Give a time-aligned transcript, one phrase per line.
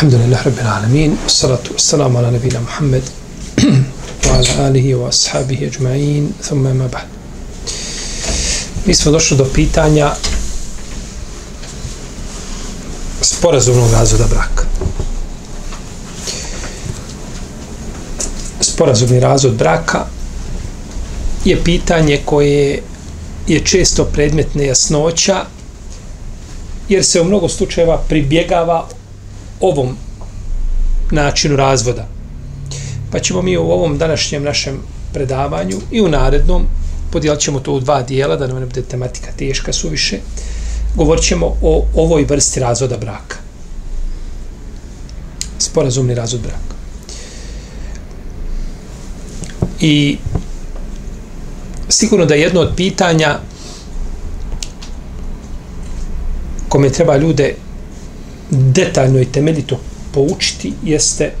[0.00, 3.02] Alhamdulillah Rabbil Alamin Salatu wassalamu ala nabina Muhammed
[4.24, 7.04] Wa ala alihi wa ashabihi ajma'in Thumma ma ba'd
[8.86, 10.14] Mi smo došli do pitanja
[13.20, 14.64] sporazumnog razvoda braka.
[18.60, 20.06] Sporazumni razvod braka
[21.44, 22.82] je pitanje koje
[23.46, 25.44] je često predmet nejasnoća
[26.88, 28.88] jer se u mnogo slučajeva pribjegava
[29.60, 29.96] ovom
[31.10, 32.08] načinu razvoda.
[33.12, 34.78] Pa ćemo mi u ovom današnjem našem
[35.12, 36.66] predavanju i u narednom
[37.12, 40.18] podijelit ćemo to u dva dijela, da nam ne bude tematika teška suviše,
[40.96, 43.36] govorit ćemo o ovoj vrsti razvoda braka.
[45.58, 46.74] Sporazumni razvod braka.
[49.80, 50.18] I
[51.88, 53.38] sigurno da jedno od pitanja
[56.68, 57.54] kome treba ljude
[58.50, 59.80] detaljno i temeljito
[60.12, 61.32] poučiti jeste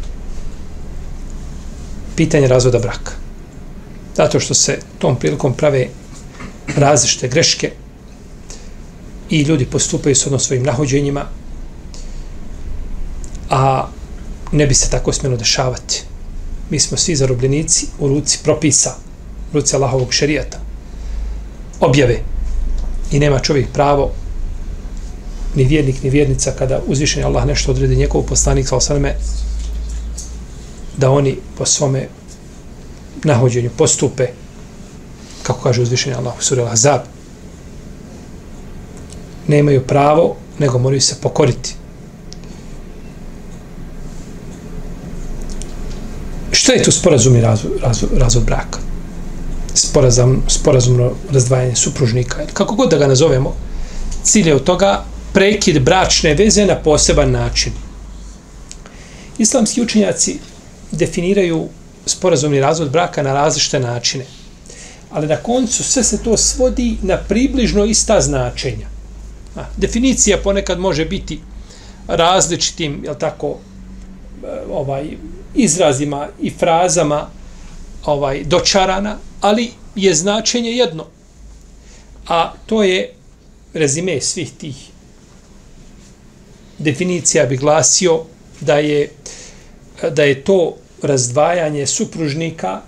[2.16, 3.12] pitanje razvoda braka.
[4.16, 5.88] Zato što se tom prilikom prave
[6.76, 7.72] različite greške
[9.30, 11.24] i ljudi postupaju s odnos svojim nahođenjima,
[13.50, 13.88] a
[14.52, 16.02] ne bi se tako smjelo dešavati.
[16.70, 18.94] Mi smo svi zarobljenici u ruci propisa,
[19.52, 20.58] u ruci Allahovog šerijata,
[21.80, 22.18] objave.
[23.12, 24.12] I nema čovjek pravo,
[25.54, 29.14] ni vjernik, ni vjernica, kada uzvišen Allah nešto odredi njegov poslanik, sa osaname,
[30.96, 32.08] da oni po svome
[33.24, 34.26] nahođenju postupe,
[35.42, 37.00] kako kaže uzvišen Allah u suri Al-Azab,
[39.48, 41.74] nemaju pravo, nego moraju se pokoriti.
[46.52, 48.78] Što je tu sporazumni razvod, razvod, razvod braka?
[49.74, 52.46] Sporazum, sporazumno razdvajanje supružnika.
[52.52, 53.54] Kako god da ga nazovemo,
[54.22, 57.72] cilj je od toga prekid bračne veze na poseban način.
[59.38, 60.38] Islamski učenjaci
[60.92, 61.68] definiraju
[62.06, 64.24] sporazumni razvod braka na različite načine.
[65.10, 68.86] Ali na koncu sve se to svodi na približno ista značenja.
[69.56, 71.40] A, definicija ponekad može biti
[72.08, 73.56] različitim, jel tako,
[74.44, 75.04] e, ovaj
[75.54, 77.26] izrazima i frazama
[78.04, 81.06] ovaj dočarana, ali je značenje jedno.
[82.28, 83.12] A to je
[83.74, 84.90] rezime svih tih
[86.80, 88.22] definicija bi glasio
[88.60, 89.08] da je
[90.10, 92.80] da je to razdvajanje supružnika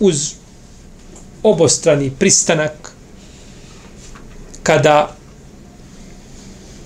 [0.00, 0.32] uz
[1.42, 2.92] obostrani pristanak
[4.62, 5.16] kada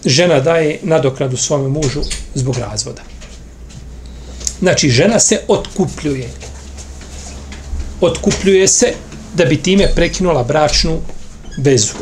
[0.04, 2.00] žena daje nadoknadu svome mužu
[2.34, 3.02] zbog razvoda.
[4.60, 6.28] Znači, žena se otkupljuje.
[8.00, 8.94] Otkupljuje se
[9.34, 11.00] da bi time prekinula bračnu
[11.58, 11.94] vezu.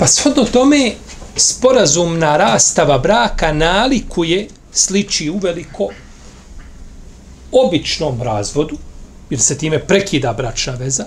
[0.00, 0.92] Pa shodno tome
[1.36, 5.88] sporazumna rastava braka nalikuje, sliči uveliko
[7.52, 8.78] običnom razvodu,
[9.30, 11.04] jer se time prekida bračna veza,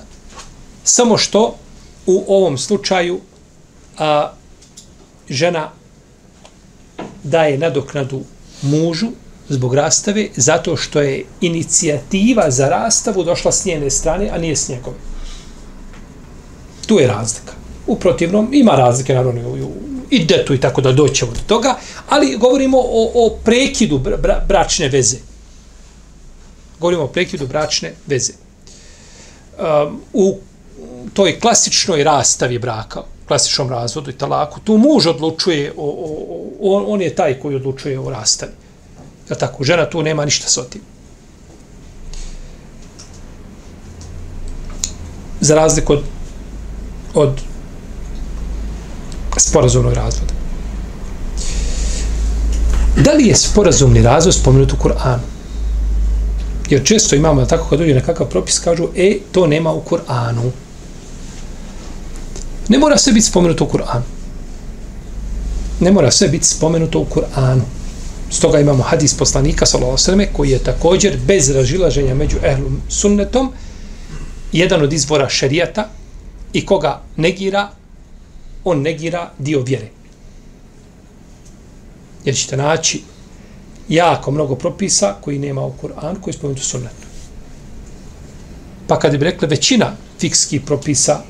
[0.83, 1.55] samo što
[2.05, 3.19] u ovom slučaju
[3.97, 4.31] a,
[5.29, 5.71] žena
[7.23, 8.21] daje nadoknadu
[8.61, 9.07] mužu
[9.49, 14.69] zbog rastave, zato što je inicijativa za rastavu došla s njene strane, a nije s
[14.69, 14.97] njegove.
[16.85, 17.62] Tu je razlika.
[17.87, 19.71] U protivnom, ima razlike, naravno, u,
[20.09, 21.75] i detu i tako da doćemo do toga,
[22.09, 25.17] ali govorimo o, o prekidu bra, bračne veze.
[26.79, 28.33] Govorimo o prekidu bračne veze.
[28.33, 30.37] Um, u
[31.13, 36.13] toj klasičnoj rastavi braka, klasičnom razvodu i talaku, tu muž odlučuje, o, o,
[36.61, 38.51] o, on je taj koji odlučuje o rastavi.
[39.29, 40.81] Ja tako, žena tu nema ništa s otim.
[45.41, 46.03] Za razliku od,
[47.13, 47.41] od
[49.37, 50.33] sporazumnog razvoda.
[52.97, 55.25] Da li je sporazumni razvod spomenut u Kur'anu?
[56.69, 60.51] Jer često imamo, tako kad dođe nekakav propis, kažu, e, to nema u Kur'anu.
[62.67, 64.01] Ne mora sve biti spomenuto u Kur'anu.
[65.79, 67.61] Ne mora sve biti spomenuto u Kur'anu.
[68.29, 69.97] Stoga imamo hadis poslanika sallallahu
[70.33, 73.51] koji je također bez razilaženja među ehlum sunnetom
[74.51, 75.89] jedan od izvora šerijata
[76.53, 77.69] i koga negira
[78.63, 79.89] on negira dio vjere.
[82.25, 83.01] Jer ćete naći
[83.89, 87.07] jako mnogo propisa koji nema u Kur'anu, koji je spomenuti u sunnetu.
[88.87, 91.21] Pa kad bi rekli većina fikskih propisa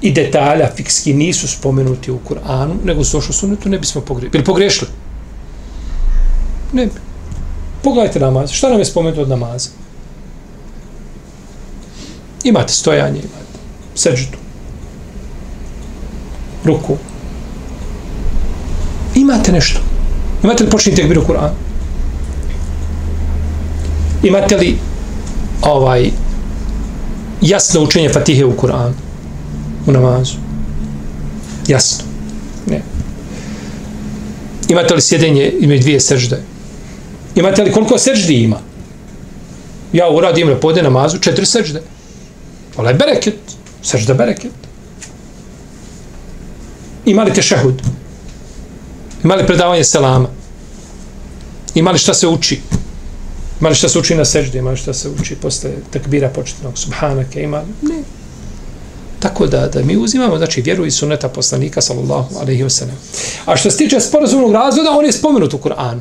[0.00, 4.30] i detalja fikski nisu spomenuti u Kur'anu, nego su došli u sunnetu, ne bismo pogrešili.
[4.30, 4.90] Bili pogrešili?
[6.72, 6.92] Ne bi.
[7.82, 8.50] Pogledajte namaz.
[8.50, 9.70] Šta nam je spomenuto od namaza?
[12.44, 13.58] Imate stojanje, imate
[13.94, 14.38] seđutu,
[16.64, 16.96] ruku.
[19.14, 19.80] Imate nešto.
[20.42, 21.22] Imate li počni tekbir u
[24.22, 24.78] Imate li
[25.62, 26.10] ovaj
[27.42, 28.92] jasno učenje Fatihe u Kur'anu?
[29.86, 30.36] U namazu?
[31.68, 32.04] Jasno.
[32.66, 32.82] Ne.
[34.68, 36.42] Imate li sjedenje između dvije sežde?
[37.34, 38.60] Imate li koliko seždi ima?
[39.92, 41.82] Ja uradim na pode namazu četiri sežde.
[42.76, 43.38] Ola je bereket.
[43.82, 44.52] Sežda bereket.
[47.10, 47.82] Ima li tešehud?
[49.24, 50.28] Ima li predavanje selama?
[51.74, 52.60] Ima li šta se uči?
[53.60, 54.58] Ima li šta se uči na seždi?
[54.58, 57.42] Ima li šta se uči posle takbira početnog subhanake?
[57.42, 57.88] Ima li?
[57.88, 58.02] Ne.
[59.18, 62.96] Tako da, da mi uzimamo, znači, vjeru i suneta poslanika, sallallahu alaihi wa sallam.
[63.46, 66.00] A što se tiče sporazumnog razvoda, on je spomenut u Kur'anu.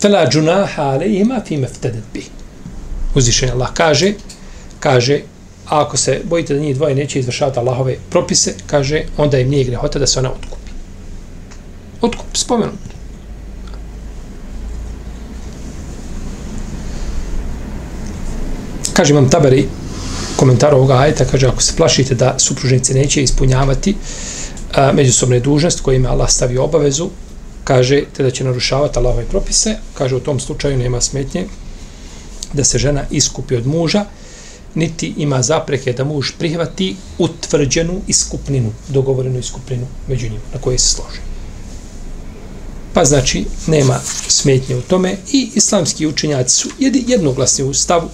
[0.00, 2.28] Fela džunaha alaihima fi meftedet bih.
[3.14, 4.12] Uzvišen Allah kaže,
[4.80, 5.20] kaže,
[5.72, 9.64] a ako se bojite da njih dvoje neće izvršavati Allahove propise, kaže, onda im nije
[9.64, 10.70] grehota da se ona otkupi.
[12.00, 12.92] Otkup, spomenut.
[18.92, 19.68] Kaže imam taberi
[20.36, 23.96] komentar ovoga ajeta, kaže, ako se plašite da supružnice neće ispunjavati
[24.74, 27.08] a, međusobne dužnost kojima Allah stavi obavezu,
[27.64, 31.46] kaže, te da će narušavati Allahove propise, kaže, u tom slučaju nema smetnje
[32.52, 34.04] da se žena iskupi od muža,
[34.74, 40.88] niti ima zapreke da muž prihvati utvrđenu iskupninu, dogovorenu iskupninu među njima, na koje se
[40.88, 41.18] složi.
[42.94, 48.08] Pa znači, nema smetnje u tome i islamski učenjaci su jednoglasni u stavu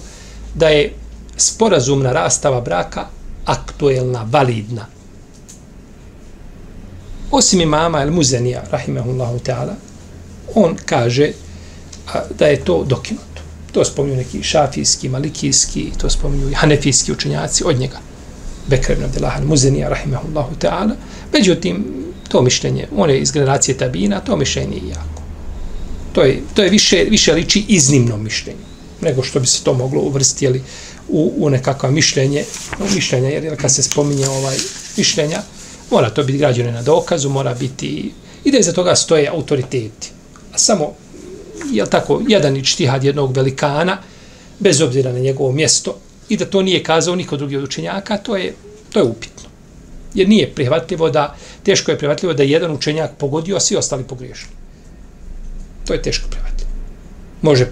[0.55, 0.93] da je
[1.37, 3.07] sporazumna rastava braka
[3.45, 4.85] aktuelna, validna.
[7.31, 9.75] Osim imama El Muzenija, rahimahullahu ta'ala,
[10.55, 11.31] on kaže
[12.39, 13.38] da je to dokinuto.
[13.71, 17.99] To spominju neki šafijski, malikijski, to spominju i hanefijski učenjaci od njega.
[18.67, 20.95] Bekr ibn Abdelahan Muzenija, rahimahullahu ta'ala.
[21.33, 21.85] Međutim,
[22.27, 25.21] to mišljenje, on je iz generacije tabina, to mišljenje je jako.
[26.13, 28.59] To je, to je više, više liči iznimno mišljenje,
[29.01, 30.61] nego što bi se to moglo uvrstiti
[31.09, 32.43] u, u nekakva mišljenje,
[32.79, 34.57] u mišljenje, jer kad se spominje ovaj
[34.97, 35.41] mišljenja,
[35.91, 38.11] mora to biti građeno na dokazu, mora biti,
[38.43, 40.11] i da iza toga stoje autoriteti.
[40.53, 40.93] A samo
[41.71, 43.97] je tako, jedan ičtihad jednog velikana,
[44.59, 45.95] bez obzira na njegovo mjesto,
[46.29, 48.53] i da to nije kazao niko drugi od učenjaka, to je,
[48.93, 49.49] to je upitno.
[50.13, 54.51] Jer nije prihvatljivo da, teško je prihvatljivo da jedan učenjak pogodio, a svi ostali pogriješili.
[55.87, 56.69] To je teško prihvatljivo.
[57.41, 57.71] Može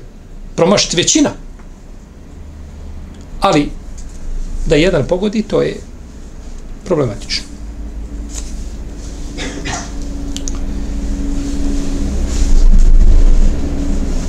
[0.56, 1.32] promašiti većina,
[3.40, 3.70] ali
[4.66, 5.76] da jedan pogodi, to je
[6.86, 7.57] problematično.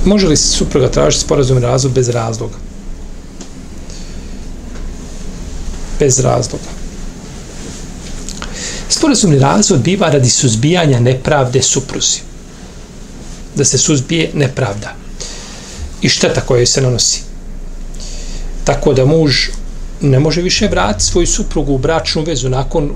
[0.09, 2.55] Može li supruga tražiti sporazumni razvod bez razloga?
[5.99, 6.71] Bez razloga.
[8.89, 12.21] Sporazumni razvod biva radi suzbijanja nepravde supruzi.
[13.55, 14.95] Da se suzbije nepravda.
[16.01, 17.21] I šteta koja se nanosi.
[18.63, 19.49] Tako da muž
[20.01, 22.91] ne može više vratiti svoju suprugu u bračnu vezu nakon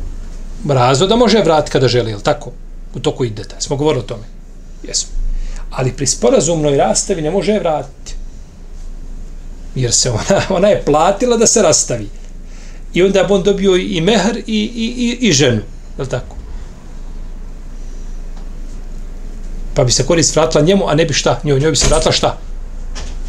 [0.69, 2.51] razvoda, može vratiti kada želi, je tako?
[2.95, 3.55] U toku ideta.
[3.59, 4.23] Smo govorili o tome.
[4.83, 5.22] Jesmo
[5.75, 8.13] ali pri sporazumnoj rastavi ne može je vratiti.
[9.75, 12.09] Jer se ona, ona je platila da se rastavi.
[12.93, 15.61] I onda bi on dobio i mehr i, i, i, i ženu.
[15.99, 16.35] Je tako?
[19.73, 21.39] Pa bi se korist vratila njemu, a ne bi šta?
[21.43, 22.37] Njoj, njoj bi se vratila šta?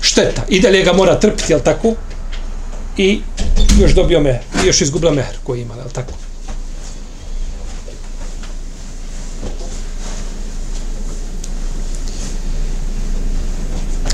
[0.00, 0.42] Šteta.
[0.48, 1.94] I dalje ga mora trpiti, je tako?
[2.96, 3.20] I
[3.80, 4.38] još dobio mehr.
[4.64, 6.12] I još izgubila mehr koji ima, je tako?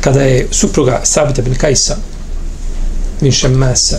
[0.00, 1.97] Kada je supruga Sabita bin Kajsa
[3.21, 3.99] bin Šemmasa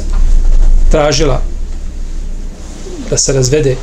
[0.91, 1.41] tražila
[3.09, 3.75] da se razvede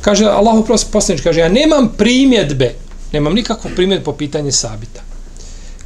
[0.00, 2.74] kaže Allah poslanič kaže ja nemam primjedbe
[3.12, 5.00] nemam nikakvu primjedbu po pitanju Sabita.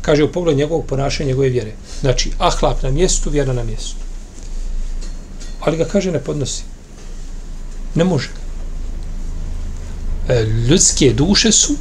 [0.03, 1.73] Kaže u pogledu njegovog ponašanja njegove vjere.
[2.01, 3.97] Znači ahlak na mjestu vjera na mjestu.
[5.61, 6.63] Ali ga kaže ne podnosi.
[7.95, 8.29] Ne može.
[10.29, 11.77] E, ljudske duše su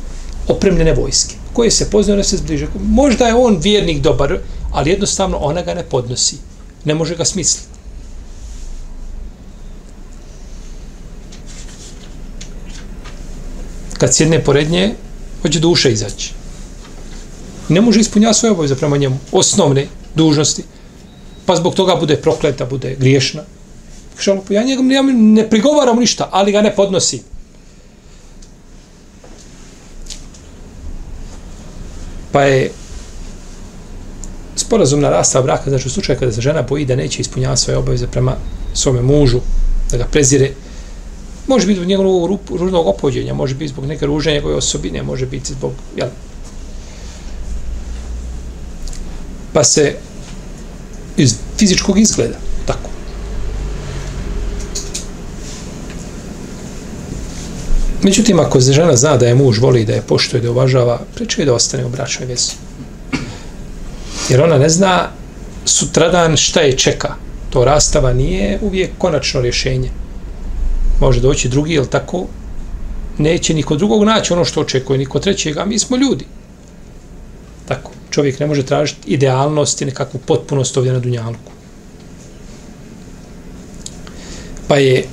[0.48, 2.68] opremljene vojske koje se poznaju, ne se zbliže.
[2.80, 4.38] Možda je on vjernik dobar,
[4.72, 6.38] ali jednostavno ona ga ne podnosi.
[6.86, 7.76] Ne može ga smisliti.
[13.98, 14.94] kad sjedne pored nje,
[15.42, 16.34] hoće duša izaći.
[17.70, 20.64] Ne može ispunjati svoje obaveze prema njemu, osnovne dužnosti.
[21.46, 23.44] Pa zbog toga bude prokleta, bude griješna.
[24.50, 27.22] Ja njegom ja ne prigovaram ništa, ali ga ne podnosi.
[32.36, 32.72] Pa je
[34.56, 38.08] sporazumna rasta braka, znači u slučaju kada se žena boji da neće ispunjavati svoje obaveze
[38.08, 38.36] prema
[38.74, 39.40] svome mužu,
[39.92, 40.52] da ga prezire,
[41.48, 45.54] može biti zbog njegovog ružnog opođenja, može biti zbog neke ružne njegove osobine, može biti
[45.54, 46.10] zbog, jel?
[49.54, 49.96] Pa se
[51.18, 52.90] iz fizičkog izgleda, tako.
[58.06, 61.42] Međutim, ako žena zna da je muž voli, da je poštuje, da je uvažava, preče
[61.42, 62.52] je da ostane u bračnoj vezi.
[64.30, 65.08] Jer ona ne zna
[65.66, 67.16] sutradan šta je čeka.
[67.50, 69.90] To rastava nije uvijek konačno rješenje.
[71.02, 72.28] Može doći drugi, ili tako,
[73.18, 76.26] neće niko drugog naći ono što očekuje, niko trećeg, a mi smo ljudi.
[77.68, 81.52] Tako, čovjek ne može tražiti idealnost i nekakvu potpunost ovdje na Dunjalku.
[84.68, 85.06] Pa je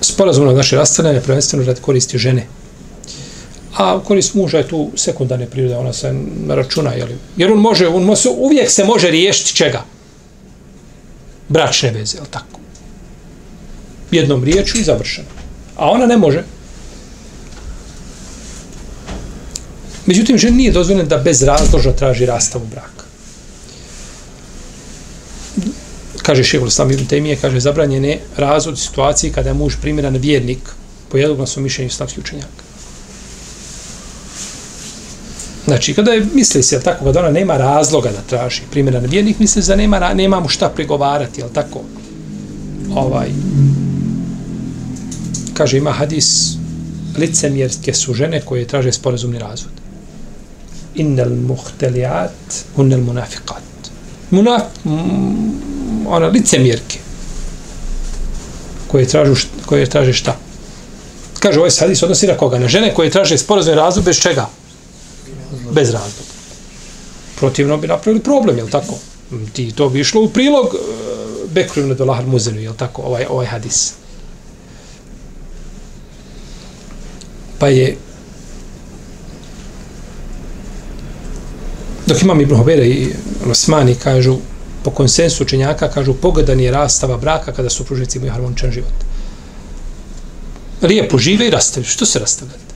[0.00, 2.46] sporazumno naše rastavljanje prvenstveno radi koristi žene.
[3.76, 6.14] A korist muža je tu sekundarne prirode, ona se
[6.48, 7.08] računa, jel?
[7.36, 9.84] jer on može, on može, uvijek se može riješiti čega?
[11.48, 12.60] Bračne veze, jel tako?
[14.10, 15.28] Jednom riječu i završeno.
[15.76, 16.44] A ona ne može.
[20.06, 22.95] Međutim, žena nije dozvoljena da bez razloža traži rastavu braka.
[26.26, 30.58] Kaže šehol Islam Ibn Temije, kaže, zabranjen je razvod situaciji kada je muž primjeran vjernik
[31.08, 32.66] po jednoglasnom mišljenju islamskih učenjaka.
[35.64, 39.62] Znači, kada je, misli se, tako, kada ona nema razloga da traži primjeran vjernik, misli
[39.62, 41.80] se da nema, nema mu šta pregovarati, jel tako?
[42.94, 43.28] Ovaj,
[45.54, 46.56] kaže, ima hadis,
[47.18, 49.72] licemjerske su žene koje traže sporazumni razvod.
[50.94, 53.90] Innal muhtelijat, unnel munafiqat.
[54.30, 54.62] Munaf,
[56.08, 56.98] ona licemjerke
[58.88, 59.34] koje tražu
[59.66, 60.36] koje traže šta?
[61.40, 62.58] Kaže, ovaj hadis odnosi na koga?
[62.58, 64.48] Na žene koje traže sporazumni razvod bez čega?
[65.72, 66.30] bez razloga.
[67.38, 68.94] Protivno bi napravili problem, je tako?
[69.52, 73.02] Ti to bi išlo u prilog uh, Bekru do Lahar Muzenu, je tako?
[73.02, 73.92] Ovaj, ovaj hadis.
[77.58, 77.96] Pa je
[82.06, 83.12] dok imam Ibn Hobere i
[83.50, 84.36] Osmani kažu
[84.86, 88.94] po konsensu učenjaka kažu pogodan je rastava braka kada su pružnici imaju harmoničan život.
[90.82, 91.90] Lijepo žive i rastavljaju.
[91.90, 92.74] Što se rastavljate?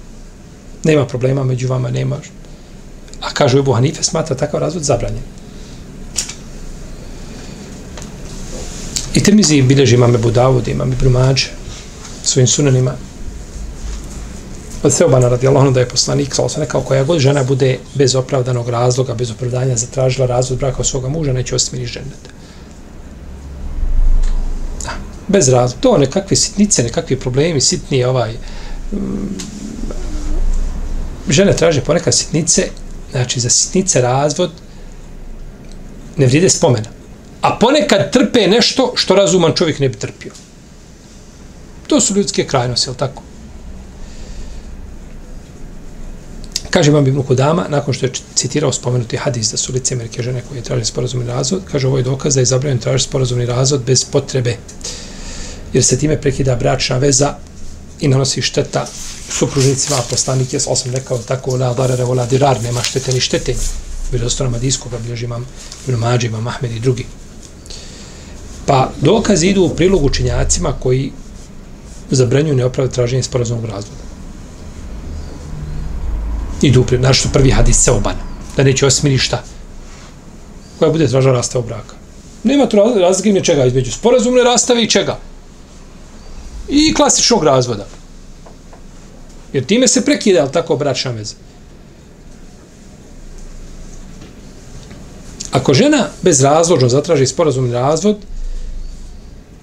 [0.84, 2.16] Nema problema među vama, nema
[3.20, 5.22] A kažu Ebu Hanife, smatra takav razvod zabranjen.
[9.14, 11.46] I Tirmizi bilježi imame Budavud, imame Brumađe,
[12.24, 12.96] svojim sunanima.
[14.82, 17.78] Pa od Seobana radi Allahom da je poslanik, sa osam rekao, koja god žena bude
[17.94, 22.28] bez opravdanog razloga, bez opravdanja, zatražila razvod braka od svoga muža, neće osmini ženet.
[24.84, 24.90] Da,
[25.28, 25.80] bez razloga.
[25.80, 28.32] To nekakve sitnice, nekakvi problemi, sitni ovaj...
[28.92, 29.38] Mm,
[31.28, 32.68] žene traže ponekad sitnice,
[33.10, 34.50] znači za sitnice razvod
[36.16, 36.88] ne vride spomena.
[37.40, 40.32] A ponekad trpe nešto što razuman čovjek ne bi trpio.
[41.86, 43.22] To su ljudske krajnosti, je tako?
[46.70, 50.42] Kaže vam Ibn Kudama, nakon što je citirao spomenuti hadis da su lice Amerike žene
[50.48, 54.04] koje traže sporazumni razvod, kaže ovo je dokaz da je zabranjen tražiti sporazumni razvod bez
[54.04, 54.56] potrebe,
[55.72, 57.34] jer se time prekida bračna veza
[58.00, 58.86] i nanosi šteta
[59.30, 63.54] supružnicima, a poslanik je, sam rekao, tako, la darara, la dirar, nema štete ni štete.
[64.12, 65.46] Bilo je strana Madijskog, bilježi imam
[65.88, 67.06] Ibn Mađe, imam Ahmed i drugi.
[68.66, 71.12] Pa dokazi idu u prilog učinjacima koji
[72.10, 74.09] zabranjuju neopravdu traženje sporazumnog razvoda.
[76.62, 78.18] Idu u našto prvi hadis se obana,
[78.56, 79.42] da neće osmiri šta,
[80.78, 81.94] koja bude tražala rastava braka.
[82.44, 85.18] Nema tu razlike čega između sporazumne rastave i čega.
[86.68, 87.86] I klasičnog razvoda.
[89.52, 91.34] Jer time se prekida, ali tako, bračna veza.
[95.50, 98.16] Ako žena bezrazložno zatraži sporazumni razvod,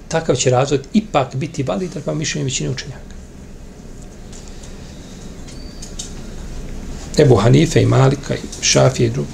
[0.08, 3.17] takav će razvod ipak biti validan pa mišljenje većine učenjaka.
[7.18, 9.30] Ebu Hanife i Malika i Šafije i drugi.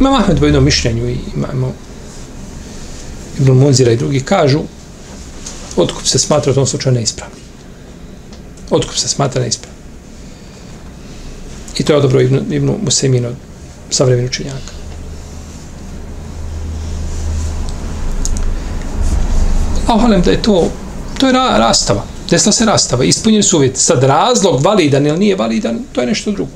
[0.00, 1.72] Imam Ahmed po jednom mišljenju i imamo
[3.38, 4.60] Ibn Munzira i drugi kažu
[5.76, 7.40] otkup se smatra u tom slučaju neispravno
[8.70, 9.78] otkup se smatra neispravno.
[11.78, 13.34] I to je odobro Ibn, Ibn Musemin od
[13.90, 14.72] savremenu učenjaka.
[19.86, 20.70] A da je to,
[21.18, 23.80] to je ra, rastava desna se rastava, ispunjeni su uvjeti.
[23.80, 26.50] Sad razlog validan ili nije validan, to je nešto drugo.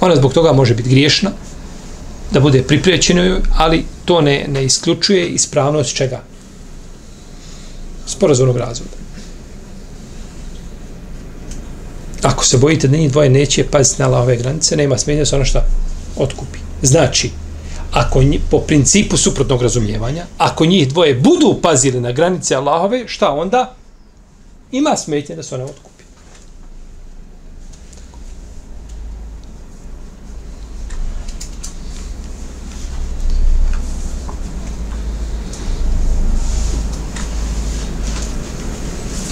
[0.00, 1.30] Ona zbog toga može biti griješna,
[2.30, 6.22] da bude priprećeno, ali to ne, ne isključuje ispravnost čega?
[8.06, 8.96] Sporazumnog razvoda.
[12.22, 15.44] Ako se bojite da njih dvoje neće paziti na ove granice, nema smenja se ono
[15.44, 15.66] šta
[16.16, 16.58] otkupi.
[16.82, 17.30] Znači,
[17.92, 23.30] ako nji, po principu suprotnog razumijevanja, ako njih dvoje budu pazili na granice Allahove, šta
[23.30, 23.74] onda?
[24.72, 26.04] Ima smetnje da se ona otkupi.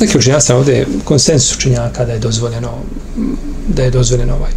[0.01, 2.71] Neki učenjaci ovdje konsensus učenjaka da je dozvoljeno
[3.69, 4.51] da je dozvoljeno ovaj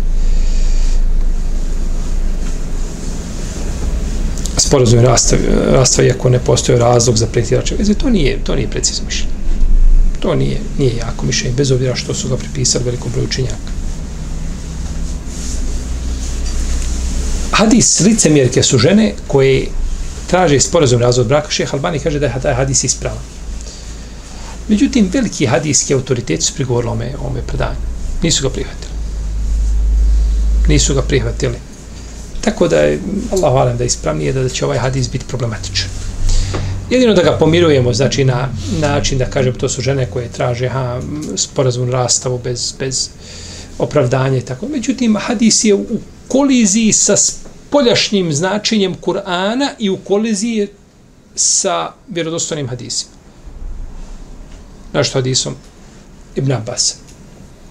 [4.73, 5.37] sporazum rastva,
[5.71, 9.33] rastva iako ne postoji razlog za pretjerače veze, to nije, to nije precizno mišljenje.
[10.19, 13.73] To nije, nije jako mišljenje, bez obzira što su ga pripisali velikom broju učenjaka.
[17.51, 19.67] Hadis licemjerke su žene koje
[20.27, 21.51] traže sporazum razvod braka.
[21.51, 23.21] Šeh Albani kaže da je taj hadis ispravan.
[24.67, 27.77] Međutim, veliki hadijski autoriteti su prigovorili ome, ome predanju.
[28.23, 28.93] Nisu ga prihvatili.
[30.67, 31.72] Nisu ga prihvatili.
[32.43, 33.00] Tako da je,
[33.31, 35.89] Allah valim da je ispravnije da će ovaj hadis biti problematičan.
[36.89, 41.01] Jedino da ga pomirujemo, znači na način da kažem to su žene koje traže ha,
[41.35, 43.09] sporazum rastavu bez, bez
[43.79, 44.67] opravdanja i tako.
[44.67, 45.85] Međutim, hadis je u
[46.27, 50.67] koliziji sa spoljašnjim značenjem Kur'ana i u koliziji
[51.35, 53.13] sa vjerodostojnim hadisima
[54.93, 55.55] našto hadisom
[56.35, 56.95] Ibn Abbas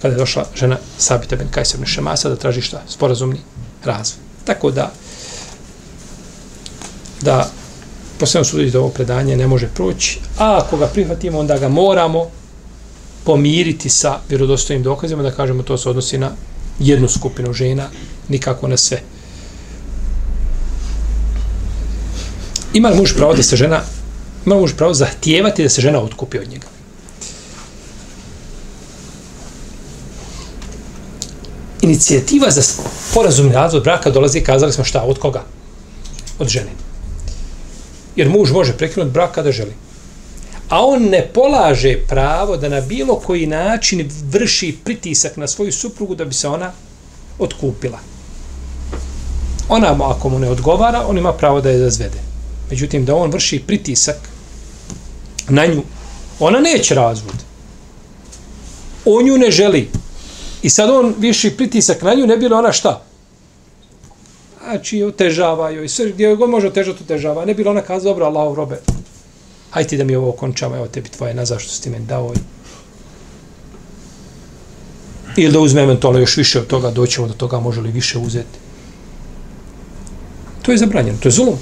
[0.02, 2.82] kada je došla žena Sabita ben Kajsa ibn Šemasa da traži šta?
[2.88, 3.40] Sporazumni
[3.84, 4.31] razvoj.
[4.44, 4.92] Tako da
[7.22, 7.50] da
[8.18, 12.30] posljedno suditi da ovo predanje ne može proći, a ako ga prihvatimo, onda ga moramo
[13.24, 16.30] pomiriti sa vjerodostojnim dokazima, da kažemo to se odnosi na
[16.78, 17.88] jednu skupinu žena,
[18.28, 19.00] nikako na sve.
[22.74, 23.80] Ima li muž pravo da se žena,
[24.46, 26.71] ima li muž pravo zahtijevati da se žena otkupi od njega?
[31.82, 32.62] Inicijativa za
[33.14, 35.42] porazumni razvod braka dolazi, kazali smo šta, od koga?
[36.38, 36.70] Od žene.
[38.16, 39.72] Jer muž može prekinuti brak kada želi.
[40.68, 46.14] A on ne polaže pravo da na bilo koji način vrši pritisak na svoju suprugu
[46.14, 46.72] da bi se ona
[47.38, 47.98] otkupila.
[49.68, 52.18] Ona, ako mu ne odgovara, on ima pravo da je zazvede.
[52.70, 54.16] Međutim, da on vrši pritisak
[55.48, 55.82] na nju,
[56.38, 57.34] ona neće razvod.
[59.04, 59.88] On ju ne želi.
[60.62, 63.02] I sad on viši pritisak na nju, ne bilo ona šta?
[64.64, 67.44] Znači, otežava joj, sve gdje god može otežati, otežava.
[67.44, 68.80] Ne bilo ona kaza, dobro, Allah, robe,
[69.70, 72.32] hajde ti da mi ovo okončava, evo tebi tvoje, na zašto si ti meni dao.
[75.36, 78.58] Ili da uzme eventualno još više od toga, doćemo do toga, može li više uzeti.
[80.62, 81.58] To je zabranjeno, to je zulom.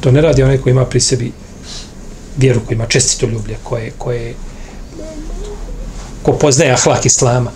[0.00, 1.32] To ne radi onaj koji ima pri sebi
[2.36, 4.34] vjeru, koji ima čestito ljublje, koje, koje
[6.22, 7.50] ko poznaje ahlak islama.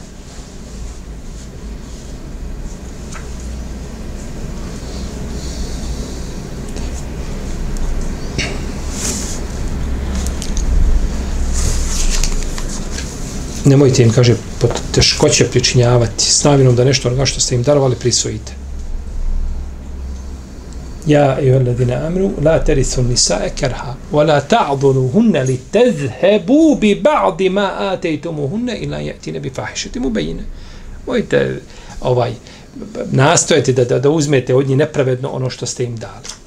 [13.64, 17.96] Nemojte im, kaže, pod teškoće pričinjavati s navinom da nešto onoga što ste im darovali
[17.96, 18.62] prisvojite.
[21.07, 27.91] Ja i alladina amru la tarisu nisaa karha wa la ta'dhuluhunna litadhhabu bi ba'd ma
[27.91, 30.45] ataytumuhunna ila ya'tina bi fahishatin mubayyinah.
[31.07, 31.61] Mojte
[32.01, 32.33] ovaj
[33.11, 36.42] nastojite da, da, da uzmete od njih nepravedno ono što ste im dali.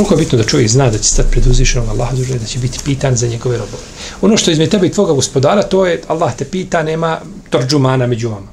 [0.00, 2.58] Koliko je bitno da čovjek zna da će stati pred uzvišenom Allaha duže, da će
[2.58, 3.82] biti pitan za njegove robove.
[4.22, 8.28] Ono što izme tebe i tvoga gospodara, to je Allah te pita, nema torđumana među
[8.28, 8.46] vama.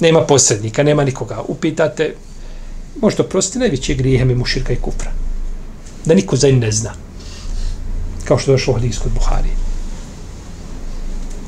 [0.00, 1.42] Nema posrednika, nema nikoga.
[1.48, 2.14] Upitate,
[3.00, 5.10] možda oprostiti najveće grijehe mi muširka i kufra.
[6.04, 6.92] Da niko za ne zna.
[8.24, 9.50] Kao što je došlo ovdje kod Buhari.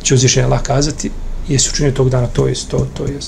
[0.02, 1.10] Će uzvišen Allah kazati,
[1.48, 3.18] jesi učinio tog dana, to je to, to je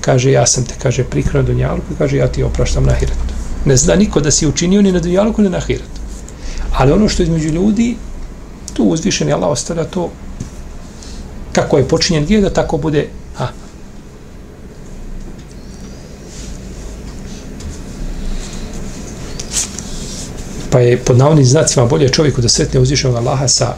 [0.00, 3.41] Kaže, ja sam te, kaže, prikrenuo do njalu, kaže, ja ti opraštam na hiretu.
[3.64, 6.00] Ne zna niko da si učinio ni na dunjaluku ni na hiratu.
[6.76, 7.96] Ali ono što između ljudi,
[8.74, 10.10] tu uzvišen je Allah ostavlja to
[11.52, 13.48] kako je počinjen gdje da tako bude ha.
[20.70, 23.74] Pa je pod navodnim znacima bolje čovjeku da sretne uzvišenog Allaha sa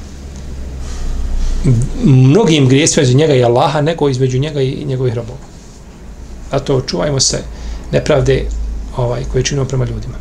[2.04, 5.38] mnogim grijesima između njega i Allaha nego između njega i njegovih robova.
[6.50, 7.42] A to čuvajmo se
[7.92, 8.44] nepravde
[8.96, 10.14] ovaj, koje činimo prema ljudima.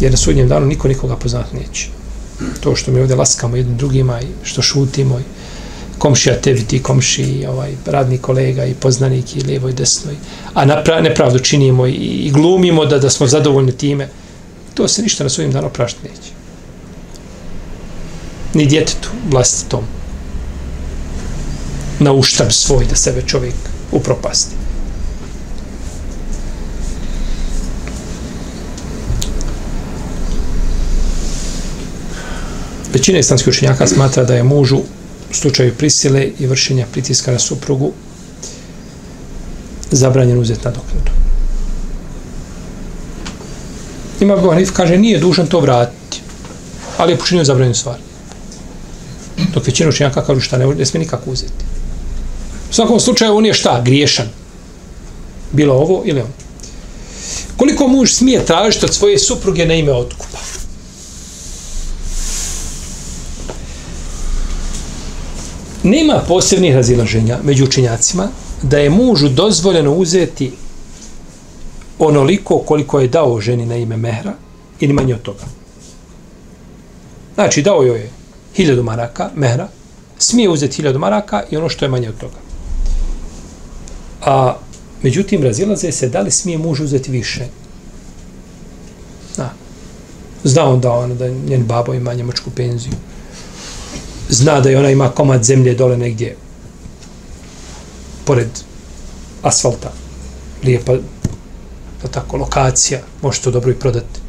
[0.00, 1.88] Jer na sudnjem danu niko nikoga poznat neće.
[2.60, 5.22] To što mi ovdje laskamo jednim drugima i što šutimo i
[5.98, 10.10] komšija tebi, ti komši, ovaj, radni kolega i poznanik i lijevo i desno.
[10.54, 10.64] A
[11.00, 14.08] nepravdu činimo i, i glumimo da, da smo zadovoljni time.
[14.74, 16.32] To se ništa na svojim danu prašti neće.
[18.54, 19.84] Ni djetetu vlastitom.
[22.00, 23.54] Na uštab svoj da sebe čovjek
[23.92, 24.67] upropasti.
[32.98, 37.92] Većina islamskih učenjaka smatra da je mužu u slučaju prisile i vršenja pritiska na suprugu
[39.90, 41.12] zabranjen uzeti na.
[44.20, 46.20] Ima Abu Hanif kaže nije dužan to vratiti,
[46.96, 47.96] ali je počinio zabranjenu stvar.
[49.54, 51.64] Dok većina učenjaka kažu šta ne, ne smije nikako uzeti.
[52.70, 53.80] U svakom slučaju on je šta?
[53.84, 54.26] Griješan.
[55.52, 56.32] Bilo ovo ili on.
[57.56, 60.27] Koliko muž smije tražiti od svoje supruge na ime otkupa?
[65.88, 68.28] Nema posebnih razilaženja među učenjacima
[68.62, 70.52] da je mužu dozvoljeno uzeti
[71.98, 74.34] onoliko koliko je dao ženi na ime mehra
[74.80, 75.44] ili manje od toga.
[77.34, 78.10] Znači, dao joj je
[78.54, 79.68] hiljadu maraka, mehra,
[80.18, 82.36] smije uzeti hiljadu maraka i ono što je manje od toga.
[84.24, 84.56] A,
[85.02, 87.46] međutim, razilaze se da li smije muž uzeti više.
[89.36, 89.52] Da.
[90.44, 93.07] Zna on da, on, da njen babo ima njemačku penziju
[94.38, 96.36] zna da je ona ima komad zemlje dole negdje
[98.24, 98.48] pored
[99.42, 99.92] asfalta.
[100.64, 100.92] Lijepa
[102.02, 104.20] da tako lokacija može to dobro i prodati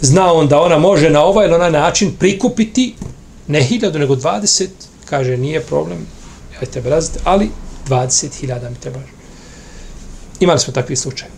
[0.00, 2.94] zna on da ona može na ovaj ili onaj način prikupiti
[3.46, 4.66] ne hiljadu nego 20
[5.04, 6.06] kaže nije problem
[6.54, 7.50] ja tebe razite, ali
[7.88, 8.98] 20 hiljada mi treba
[10.40, 11.28] imali smo takvi slučaj.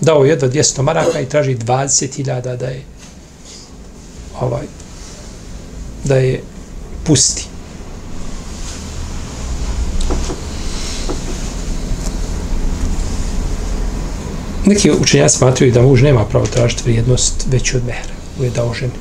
[0.00, 2.82] Dao jedva 200 maraka i traži 20 hiljada da je
[4.40, 4.66] ovaj
[6.04, 6.42] da je
[7.04, 7.46] pusti.
[14.66, 18.74] Neki učenjaci smatruju da muž nema pravo tražiti vrijednost veću od mehra u je dao
[18.74, 18.92] ženi.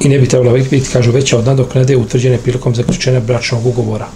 [0.00, 4.08] I ne bi trebalo biti, kažu, veća od nadoknade utvrđene prilikom zaključenja bračnog ugovora.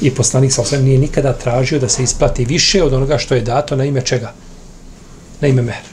[0.00, 3.40] I poslanik sa osvijem nije nikada tražio da se isplati više od onoga što je
[3.40, 4.32] dato na ime čega?
[5.40, 5.88] Na ime mehra.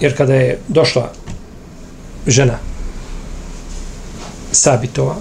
[0.00, 1.12] Jer kada je došla
[2.26, 2.58] žena
[4.52, 5.16] Sabitova,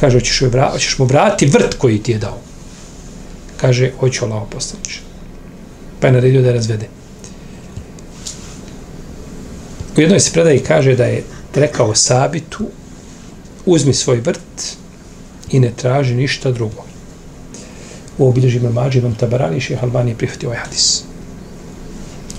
[0.00, 2.38] kaže, hoćeš, joj vra, hoćeš mu vratiti vrt koji ti je dao.
[3.56, 4.98] Kaže, hoću Allah postanić.
[6.00, 6.88] Pa je naredio da je razvede.
[9.96, 12.68] U jednoj se predaji kaže da je rekao Sabitu,
[13.66, 14.76] uzmi svoj vrt
[15.50, 16.84] i ne traži ništa drugo.
[18.18, 21.02] U obilježima mađi vam tabarani i šeha Albani prihvatio ovaj hadis.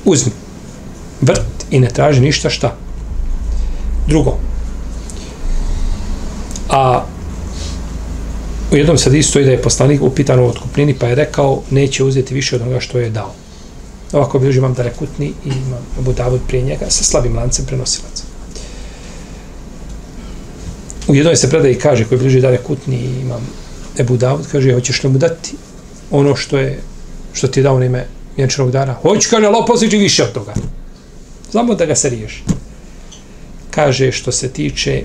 [0.05, 0.31] Uzmi
[1.21, 2.75] vrt i ne traži ništa šta.
[4.07, 4.37] Drugo.
[6.69, 7.05] A
[8.71, 12.33] u jednom sad stoji da je poslanik upitan u otkupnini pa je rekao neće uzeti
[12.33, 13.33] više od onoga što je dao.
[14.13, 18.23] Ovako bilježi imam da rekutni i imam Abu Davud prije njega sa slabim lancem prenosilaca.
[21.07, 23.47] U jednoj se predaj kaže koji bliži da rekutni i imam
[23.99, 25.55] Ebu Davud kaže hoćeš li mu dati
[26.11, 26.79] ono što je
[27.33, 28.05] što ti je dao na ime
[28.37, 28.93] vjenčanog dana.
[28.93, 30.53] Hoću kaže lopoziđi više od toga.
[31.51, 32.43] Znamo da ga se riješi.
[33.71, 35.03] Kaže što se tiče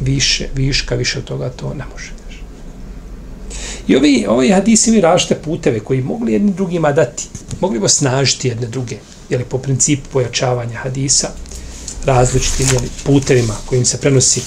[0.00, 2.12] više, viška, više od toga, to ne može.
[3.88, 7.24] I ovi, ovi hadisi mi različite puteve koji mogli jedni drugima dati,
[7.60, 8.96] mogli bi snažiti jedne druge,
[9.30, 11.30] Jeli, po principu pojačavanja hadisa,
[12.04, 14.42] različitim jeli, putevima kojim se prenosi.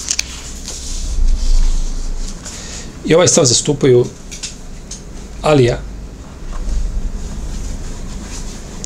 [3.06, 4.06] I ovaj stav zastupaju
[5.42, 5.78] Alija,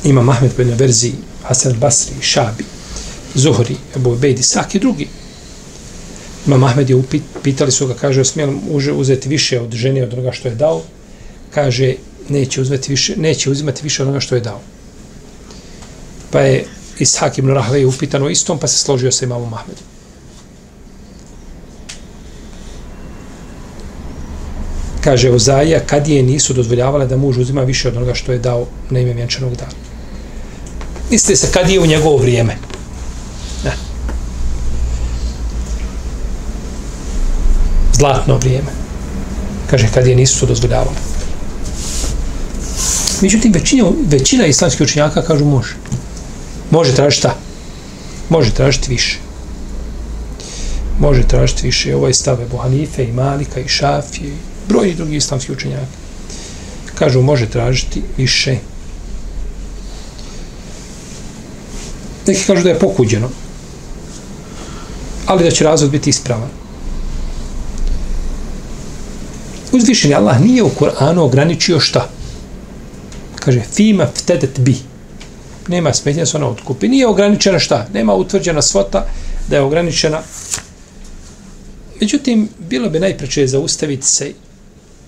[0.05, 2.65] ima Mahmed po jednoj verziji Hasan Basri, Šabi,
[3.35, 5.09] Zuhri, Ebu Bejdi, svaki drugi.
[6.47, 8.61] Ma Mahmed je upit, pitali su ga, kaže, smijem
[8.97, 10.83] uzeti više od žene od onoga što je dao?
[11.55, 11.95] Kaže,
[12.29, 14.61] neće uzeti više, neće uzimati više od onoga što je dao.
[16.31, 16.65] Pa je
[16.99, 19.85] Ishak ibn Rahve upitano istom, pa se složio sa imamom Mahmedom.
[25.05, 28.67] Kaže, Ozaija, kad je nisu dozvoljavale da muž uzima više od onoga što je dao
[28.91, 29.92] na ime vjenčanog dana
[31.12, 32.57] iste se kad je u njegovo vrijeme.
[33.64, 33.72] Ne.
[37.92, 38.70] Zlatno vrijeme.
[39.70, 40.96] Kaže, kad je nisu dozvoljavali.
[43.20, 45.75] Međutim, većina, većina islamskih učenjaka kažu može.
[46.70, 47.37] može tražiti šta?
[48.29, 49.18] Može tražiti više.
[51.01, 51.96] Može tražiti više.
[51.96, 55.87] Ovo je stave Bohanife i Malika i Šafije i brojni drugi islamski učenjaka.
[56.94, 58.57] Kažu, može tražiti više.
[62.33, 63.29] Neki kažu da je pokuđeno.
[65.27, 66.49] Ali da će razvod biti ispravan.
[69.73, 72.09] Uzvišeni Allah nije u Kur'anu ograničio šta?
[73.35, 74.77] Kaže, fima ftedet bi.
[75.68, 76.88] Nema smetnja se ona otkupi.
[76.88, 77.87] Nije ograničena šta?
[77.92, 79.07] Nema utvrđena svota
[79.49, 80.23] da je ograničena.
[82.01, 84.33] Međutim, bilo bi najpreče zaustaviti se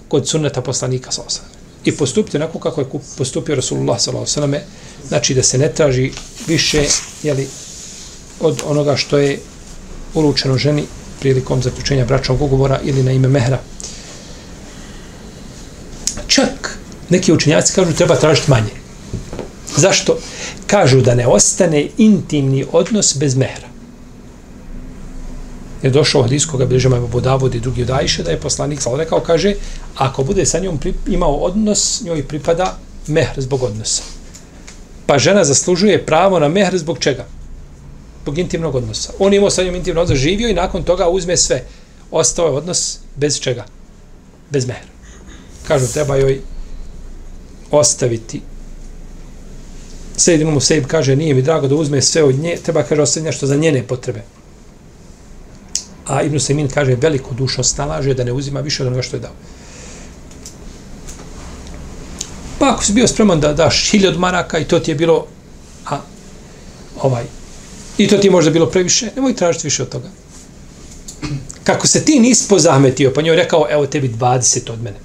[0.08, 1.53] kod sunneta poslanika sa
[1.84, 2.86] I postupiti onako kako je
[3.18, 4.60] postupio Rasulullah s.a.v.
[5.08, 6.12] znači da se ne traži
[6.46, 6.84] više
[7.22, 7.48] jeli,
[8.40, 9.40] od onoga što je
[10.14, 10.84] uručeno ženi
[11.20, 13.58] prilikom zaključenja bračnog ugovora ili na ime mehra.
[16.26, 18.70] Čak neki učenjaci kažu treba tražiti manje.
[19.76, 20.18] Zašto?
[20.66, 23.73] Kažu da ne ostane intimni odnos bez mehra.
[25.84, 28.96] Je došao od iskoga bližama Ebu Davud i drugi od Ajše, da je poslanik sa
[28.96, 29.54] rekao, kaže,
[29.96, 34.02] ako bude sa njom imao odnos, njoj pripada mehr zbog odnosa.
[35.06, 37.26] Pa žena zaslužuje pravo na mehr zbog čega?
[38.22, 39.12] Zbog intimnog odnosa.
[39.18, 41.64] On imao sa njom intimno odnos, živio i nakon toga uzme sve.
[42.10, 43.64] Ostao je odnos bez čega?
[44.50, 44.88] Bez mehra.
[45.68, 46.40] Kažu, treba joj
[47.70, 48.40] ostaviti.
[50.16, 53.28] Sejdinu mu Sejb kaže, nije mi drago da uzme sve od nje, treba kaže ostaviti
[53.28, 54.22] nešto za njene potrebe.
[56.06, 59.20] A Ibn Semin kaže, veliko dušo snalaže da ne uzima više od onoga što je
[59.20, 59.32] dao.
[62.58, 65.26] Pa ako si bio spreman da daš hiljad maraka i to ti je bilo
[65.90, 66.00] a,
[67.02, 67.24] ovaj,
[67.98, 70.08] i to ti je možda bilo previše, nemoj tražiti više od toga.
[71.64, 74.96] Kako se ti nis pozahmetio, pa njoj rekao, evo tebi 20 od mene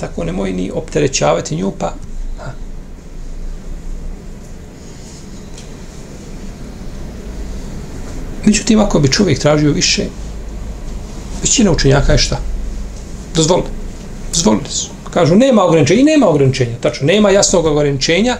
[0.00, 1.94] tako nemoj ni opterećavati nju, pa
[8.50, 10.06] Međutim, ako bi čovjek tražio više,
[11.42, 12.38] većina učenjaka je šta?
[13.34, 13.68] Dozvolili.
[14.34, 14.88] Dozvolili su.
[15.10, 16.76] Kažu, nema ograničenja i nema ograničenja.
[16.80, 18.36] Tačno, nema jasnog ograničenja.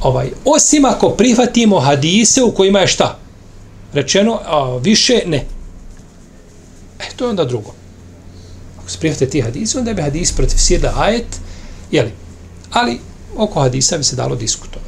[0.00, 3.18] Ovaj, osim ako prihvatimo hadise u kojima je šta?
[3.92, 5.44] Rečeno, a, više ne.
[6.98, 7.78] E, to je onda drugo
[8.88, 11.26] ako se prihvate ti hadise, onda bi hadis protiv sjeda ajet,
[11.90, 12.12] jeli?
[12.70, 13.00] Ali
[13.36, 14.87] oko hadisa bi se dalo diskutovati.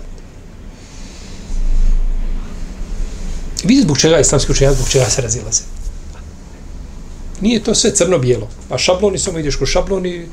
[3.70, 5.62] Vidite zbog čega islamski učenjaci, zbog čega se razilaze.
[7.40, 8.48] Nije to sve crno-bijelo.
[8.68, 10.26] Pa šabloni samo ideš ko šabloni.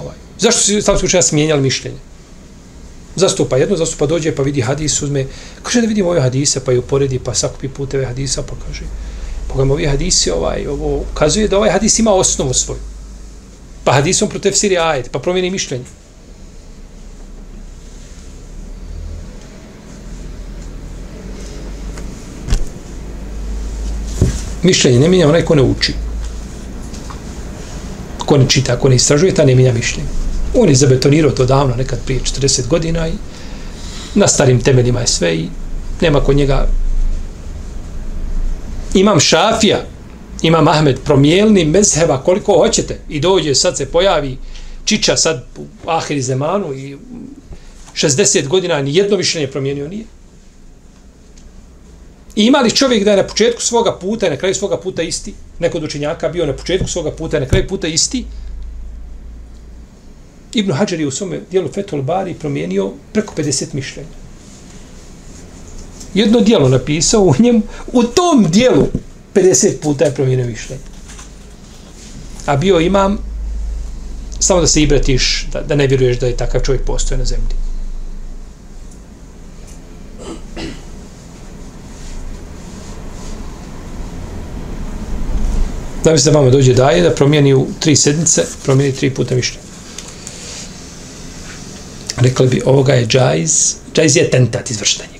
[0.00, 0.16] Ovaj.
[0.38, 1.96] Zašto su islamski učenjaci smijenjali mišljenje?
[3.16, 5.26] Zastupa jedno, zastupa dođe pa vidi hadis, uzme,
[5.62, 8.84] kaže da vidimo ove hadise, pa ju poredi, pa sakupi puteve hadisa, pa kaže,
[9.48, 12.80] Pogledajmo ovi hadisi, ovaj, ovo ukazuje da ovaj hadis ima osnovu svoju.
[13.84, 15.84] Pa hadisom protiv siri ajet, pa promijeni mišljenje.
[24.64, 25.94] Mišljenje ne mijenja onaj ko ne uči.
[28.18, 30.08] Ko ne čita, ko ne istražuje, ta ne mijenja mišljenje.
[30.54, 33.12] On je zabetonirao to davno, nekad prije 40 godina i
[34.14, 35.48] na starim temeljima je sve i
[36.00, 36.66] nema kod njega
[38.94, 39.84] imam Šafija,
[40.42, 44.36] imam Ahmed, promijelni mezheva koliko hoćete i dođe, sad se pojavi
[44.84, 46.96] Čiča sad u Ahiri Zemanu i
[47.94, 50.04] 60 godina ni jedno više ne promijenio nije.
[52.36, 55.02] I ima li čovjek da je na početku svoga puta i na kraju svoga puta
[55.02, 55.34] isti?
[55.58, 58.24] Neko od učenjaka bio na početku svoga puta i na kraju puta isti?
[60.52, 64.24] Ibn Hajar je u svome dijelu Fethul Bari promijenio preko 50 mišljenja
[66.14, 68.86] jedno dijelo napisao u njemu, u tom dijelu
[69.34, 70.82] 50 puta je promijenio mišljenje.
[72.46, 73.18] A bio imam,
[74.38, 77.54] samo da se ibratiš, da, da ne vjeruješ da je takav čovjek postoje na zemlji.
[86.04, 89.64] Da se da vama dođe daje, da promijeni u tri sedmice, promijeni tri puta mišljenje.
[92.16, 95.14] Rekli bi, ovoga je džajz, džajz je tentat izvrštenje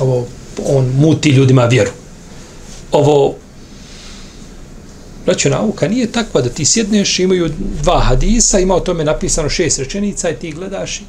[0.00, 0.26] ovo
[0.64, 1.90] on muti ljudima vjeru.
[2.92, 3.36] Ovo
[5.26, 7.50] braćo nauka nije takva da ti sjedneš, imaju
[7.82, 11.02] dva hadisa, ima o tome napisano šest rečenica i ti gledaš i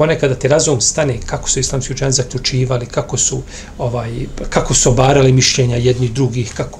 [0.00, 3.42] ponekada ti razum stane kako su islamski učenjaci zaključivali, kako su
[3.78, 4.10] ovaj,
[4.50, 6.78] kako su obarali mišljenja jedni drugih, kako.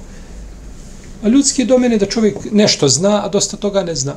[1.23, 4.15] A ljudski je da čovjek nešto zna, a dosta toga ne zna.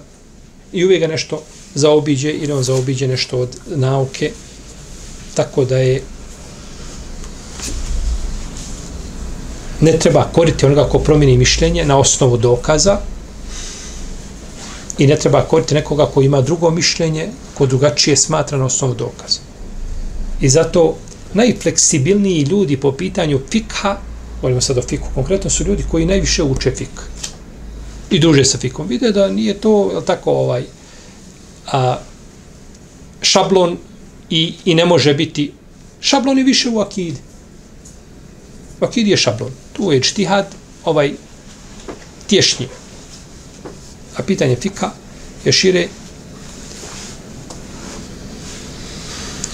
[0.72, 1.42] I uvijek ga nešto
[1.74, 4.32] zaobiđe ili on zaobiđe nešto od nauke,
[5.34, 6.02] tako da je
[9.80, 13.00] ne treba koriti onoga ko promijeni mišljenje na osnovu dokaza
[14.98, 19.40] i ne treba koriti nekoga koji ima drugo mišljenje, ko drugačije smatra na osnovu dokaza.
[20.40, 20.96] I zato
[21.34, 23.96] najfleksibilniji ljudi po pitanju fikha,
[24.42, 27.00] volimo sad o fiku konkretno, su ljudi koji najviše uče fik.
[28.10, 28.86] I druže sa fikom.
[28.86, 30.64] Vide da nije to, tako, ovaj,
[31.72, 31.98] a,
[33.22, 33.76] šablon
[34.30, 35.52] i, i ne može biti
[36.00, 37.18] šablon je više u akidi.
[38.80, 39.50] U akidi je šablon.
[39.72, 40.46] Tu je čtihad,
[40.84, 41.12] ovaj,
[42.26, 42.68] tješnji.
[44.16, 44.90] A pitanje fika
[45.44, 45.88] je šire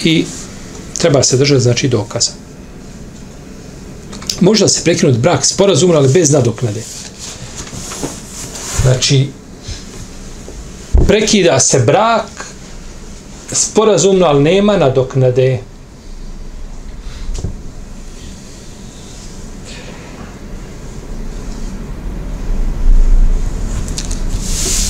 [0.04, 0.24] i
[0.98, 2.30] treba se držati znači dokaza.
[4.40, 6.82] Može se prekinuti brak sporazumno, ali bez nadoknade.
[8.82, 9.28] Znači,
[11.06, 12.46] prekida se brak
[13.52, 15.58] sporazumno, ali nema nadoknade.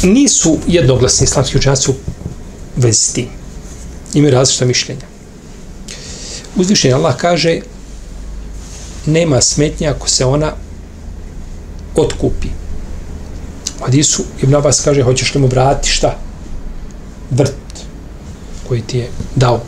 [0.03, 1.95] Nisu jednoglasni islamski učenjaci u
[2.77, 3.29] vezi s tim.
[4.15, 5.07] Imaju različita mišljenja.
[6.57, 7.61] Uzvišenje Allah kaže
[9.07, 10.53] nema smetnje ako se ona
[11.97, 12.49] otkupi.
[13.81, 16.17] U Hadisu Ibn Abbas kaže hoćeš li mu vratiti šta?
[17.31, 17.85] Vrt
[18.69, 19.61] koji ti je dao.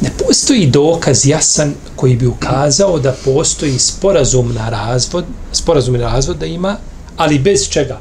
[0.00, 6.36] Ne postoji dokaz jasan koji bi ukazao da postoji sporazum na razvod, sporazum na razvod
[6.38, 6.76] da ima,
[7.16, 8.00] ali bez čega?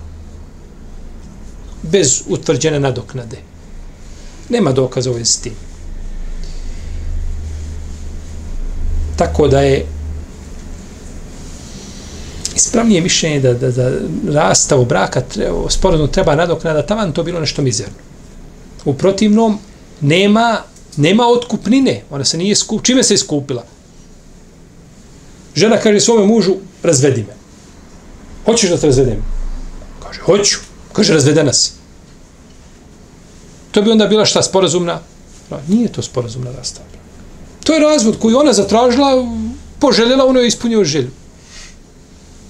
[1.83, 3.37] Bez utvrđene nadoknade.
[4.49, 5.53] Nema dokaza u vezi s tim.
[9.15, 9.85] Tako da je
[12.55, 13.91] ispravnije mišljenje da, da, da
[14.27, 17.93] rastavu braka treba, sporazum treba nadoknada, tavan to bilo nešto mizerno.
[18.85, 19.59] U protivnom,
[20.01, 20.61] nema,
[20.97, 22.03] nema otkupnine.
[22.09, 23.63] Ona se nije skup, čime se iskupila?
[25.55, 27.40] Žena kaže svome mužu, razvedi me.
[28.45, 29.23] Hoćeš da te razvedem?
[30.03, 30.57] Kaže, hoću.
[30.93, 31.71] Kaže, razvedena si.
[33.71, 34.99] To bi onda bila šta, sporazumna?
[35.67, 36.87] Nije to sporazumna rastava.
[37.63, 39.27] To je razvod koji ona zatražila,
[39.79, 41.11] poželjela, ono je ispunio želju.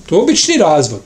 [0.10, 1.02] To je obični razvod.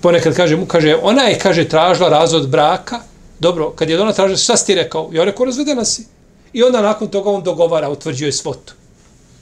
[0.00, 3.00] Ponekad kaže mu, kaže, ona je, kaže, tražila razvod braka,
[3.44, 5.10] Dobro, kad je ona tražila, šta si ti rekao?
[5.12, 6.06] Ja rekao, razvedena si.
[6.52, 8.74] I onda nakon toga on dogovara, utvrđuje svotu.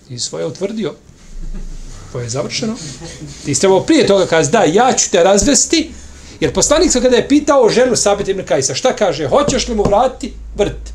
[0.09, 0.95] I svoje utvrdio.
[2.13, 2.75] To je završeno.
[3.45, 5.91] Ti ste prije toga kaz, da, ja ću te razvesti,
[6.41, 9.83] jer poslanik se kada je pitao ženu Sabit ibn Kajsa, šta kaže, hoćeš li mu
[9.83, 10.35] vratiti?
[10.57, 10.93] Vrt.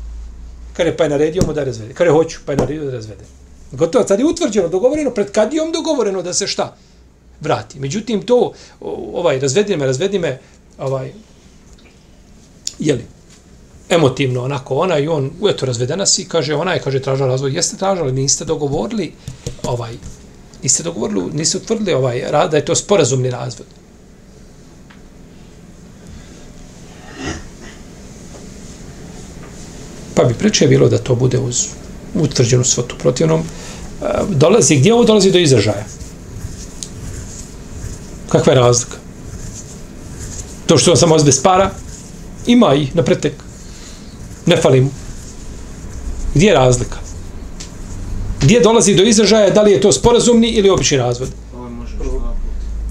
[0.76, 1.94] Kaže, pa je naredio mu da razvede.
[1.94, 3.24] Kaže, hoću, pa je naredio da razvede.
[3.72, 6.76] Gotovo, sad je utvrđeno, dogovoreno, pred kadijom dogovoreno da se šta?
[7.40, 7.80] Vrati.
[7.80, 8.52] Međutim, to,
[9.12, 10.38] ovaj, razvedi me, razvedi me,
[10.78, 11.12] ovaj,
[12.78, 13.04] jeli,
[13.88, 17.76] emotivno onako ona i on, eto, razvedena si, kaže, ona je, kaže, tražila razvod jeste
[17.76, 19.12] tražili, niste dogovorili,
[19.62, 19.96] ovaj,
[20.62, 23.66] niste dogovorili, niste utvrdili ovaj, da je to sporazumni razvod.
[30.14, 31.66] Pa bi preče bilo da to bude uz
[32.14, 33.40] utvrđenu svotu protivnom.
[33.40, 35.84] E, dolazi, gdje ovo dolazi do izražaja?
[38.28, 38.96] Kakva je razlika?
[40.66, 41.70] To što on samo bez para,
[42.48, 43.32] Ima i na pretek.
[44.46, 44.90] Ne fali mu.
[46.34, 47.07] Gdje je razlika?
[48.48, 51.28] Gdje dolazi do izražaja da li je to sporazumni ili obični razvod?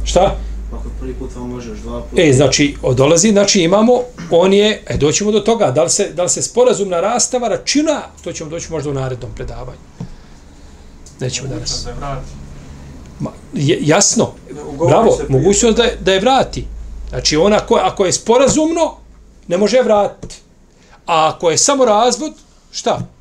[0.05, 0.35] Šta?
[0.73, 2.21] Ako prvi put vam možeš dva puta.
[2.21, 3.93] E, znači, dolazi, znači imamo,
[4.31, 8.01] on je, e, doćemo do toga, da li se, da li se sporazumna rastava računa,
[8.23, 9.77] to ćemo doći možda u narednom predavanju.
[11.19, 11.87] Nećemo danas.
[13.19, 14.31] Ma, je, jasno,
[14.87, 16.65] bravo, mogućnost da, je, da je vrati.
[17.09, 18.95] Znači, ona ko, ako je sporazumno,
[19.47, 20.35] ne može vratiti.
[21.05, 22.33] A ako je samo razvod,
[22.71, 23.16] šta?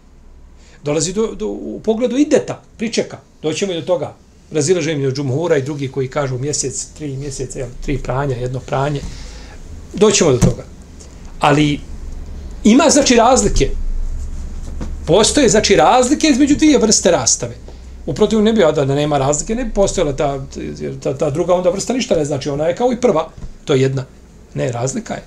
[0.87, 3.19] Dolazi do, do, u pogledu ideta, pričeka.
[3.43, 4.15] Doćemo i do toga.
[4.51, 9.01] Razilaženje od džumhura i drugi koji kažu mjesec, tri mjeseca, jel, tri pranja, jedno pranje.
[9.95, 10.65] Doćemo do toga.
[11.41, 11.81] Ali
[12.65, 13.71] ima znači razlike.
[15.07, 17.55] Postoje znači razlike između dvije vrste rastave.
[18.07, 20.47] Uprotiv ne bi da, da nema razlike, ne bi postojala ta,
[21.03, 22.49] ta, ta druga onda vrsta ništa ne znači.
[22.49, 23.29] Ona je kao i prva.
[23.65, 24.05] To je jedna.
[24.55, 25.23] Ne, razlika je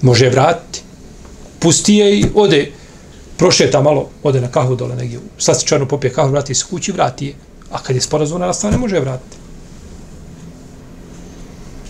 [0.00, 0.82] može je vratiti.
[1.58, 2.72] Pusti je i ode,
[3.36, 7.34] prošeta malo, ode na kahvu dole negdje, slastičarno popije kahvu, vrati se kući, vrati je.
[7.70, 9.36] A kad je sporazumna rastava, ne može je vratiti.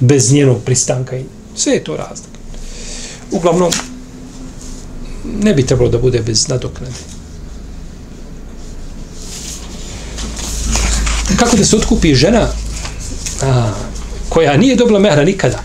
[0.01, 1.25] Bez njenog pristanka i
[1.57, 2.29] sve je to razlog.
[3.31, 3.73] Uglavnom,
[5.43, 6.95] ne bi trebalo da bude bez nadoknade.
[11.37, 12.49] Kako da se otkupi žena
[13.43, 13.73] a,
[14.29, 15.63] koja nije dobila mehra nikada,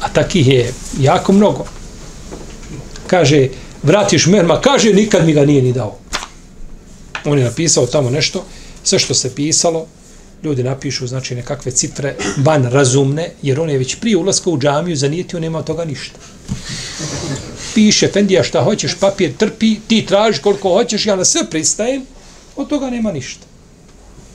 [0.00, 1.64] a takih je jako mnogo.
[3.06, 3.48] Kaže,
[3.82, 5.98] vratiš merma, kaže, nikad mi ga nije ni dao.
[7.24, 8.44] On je napisao tamo nešto,
[8.84, 9.86] sve što se pisalo,
[10.42, 14.96] ljudi napišu znači nekakve cifre van razumne, jer on je već prije ulaska u džamiju
[14.96, 16.18] zanijetio, nema toga ništa.
[17.74, 22.06] Piše, Fendija, šta hoćeš, papir trpi, ti traži koliko hoćeš, ja na sve pristajem,
[22.56, 23.46] od toga nema ništa.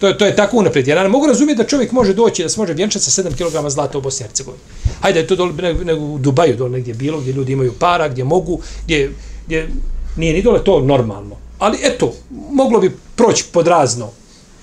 [0.02, 0.88] To je, to je tako unaprijed.
[0.88, 3.70] Ja ne mogu razumjeti da čovjek može doći, da se može vjenčati sa 7 kg
[3.70, 4.64] zlata u Bosni i Hercegovini.
[5.02, 8.08] Hajde, je to dole, ne, ne, u Dubaju dole negdje bilo, gdje ljudi imaju para,
[8.08, 9.12] gdje mogu, gdje,
[9.45, 9.70] gdje
[10.16, 11.38] nije ni dole to normalno.
[11.60, 12.14] Ali eto,
[12.52, 14.12] moglo bi proći pod razno.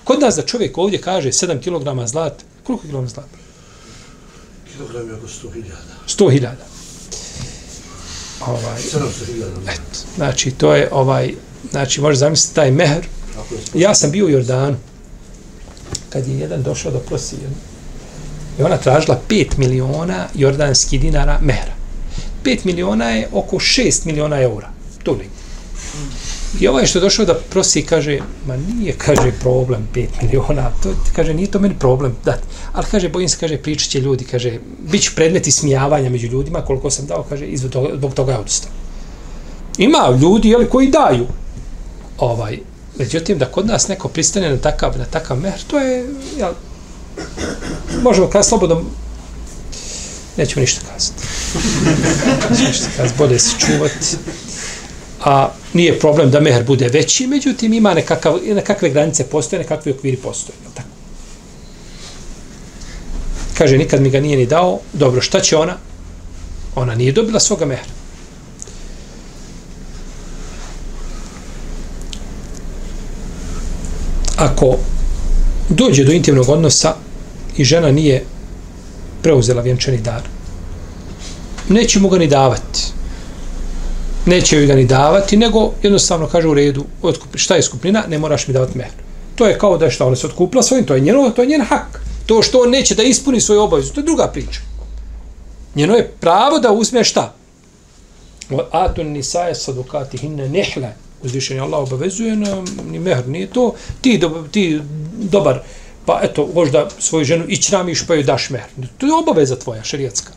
[0.03, 3.37] Kod nas da čovjek ovdje kaže 7 kg zlata, koliko kg zlata?
[4.71, 5.63] Kilogram je oko 100.000.
[6.07, 6.49] 100.000.
[8.47, 9.43] Ovaj, 700.000.
[9.67, 11.33] eto, znači, to je ovaj,
[11.71, 13.05] znači, može zamisliti taj mehr.
[13.73, 14.77] Je Ja sam bio u Jordanu,
[16.09, 17.41] kad je jedan došao do prosije.
[18.59, 21.73] I ona tražila 5 miliona jordanski dinara mehra.
[22.43, 24.69] 5 miliona je oko 6 miliona eura.
[25.03, 25.39] Tu negdje.
[26.59, 30.93] I ovaj što je došao da prosi, kaže, ma nije, kaže, problem 5 miliona, to,
[31.15, 32.43] kaže, nije to meni problem dati.
[32.73, 34.59] Ali, kaže, bojim se, kaže, pričat će ljudi, kaže,
[34.91, 38.39] bit će predmet ismijavanja među ljudima, koliko sam dao, kaže, izvod toga, zbog toga je
[38.39, 38.71] odustao.
[39.77, 41.27] Ima ljudi, jeli, koji daju,
[42.17, 42.59] ovaj,
[42.99, 46.05] međutim, da kod nas neko pristane na takav, na takav mehr, to je,
[46.39, 46.51] ja,
[48.01, 48.83] možemo kada slobodno,
[50.37, 51.23] nećemo ništa kazati.
[52.49, 54.17] Nećemo ništa kazati, bolje se čuvati.
[55.23, 60.17] A nije problem da mehr bude veći, međutim, ima nekakav, nekakve granice postoje, nekakve okviri
[60.17, 60.55] postoje.
[60.63, 60.87] jel Tako.
[63.57, 64.79] Kaže, nikad mi ga nije ni dao.
[64.93, 65.77] Dobro, šta će ona?
[66.75, 67.98] Ona nije dobila svoga mehra.
[74.39, 74.77] Ako
[75.69, 76.95] dođe do intimnog odnosa
[77.57, 78.23] i žena nije
[79.21, 80.21] preuzela vjenčani dar,
[81.69, 82.99] neće mu ga ni davati.
[84.25, 88.17] Neće joj ga ni davati, nego jednostavno kaže u redu, otkup, šta je skupnina, ne
[88.17, 88.91] moraš mi davati mehr.
[89.35, 91.47] To je kao da je šta, ona se otkupila svojim, to je njeno, to je
[91.47, 92.01] njen hak.
[92.25, 94.59] To što on neće da ispuni svoju obavezu, to je druga priča.
[95.75, 97.33] Njeno je pravo da uzme šta?
[98.71, 100.93] Atun nisaje sadukati hinne nehle,
[101.23, 104.81] uzvišenje Allah obavezuje na ni mehr, nije to, ti, do, ti
[105.13, 105.61] dobar,
[106.05, 108.65] pa eto, možda svoju ženu ićramiš pa joj daš mehr.
[108.97, 110.33] To je obaveza tvoja, šerijatska.